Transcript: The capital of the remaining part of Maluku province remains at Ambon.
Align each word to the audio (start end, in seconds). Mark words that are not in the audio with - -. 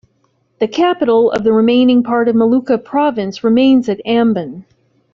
The 0.57 0.67
capital 0.67 1.29
of 1.29 1.43
the 1.43 1.53
remaining 1.53 2.01
part 2.01 2.27
of 2.27 2.35
Maluku 2.35 2.83
province 2.83 3.43
remains 3.43 3.87
at 3.87 4.01
Ambon. 4.03 4.63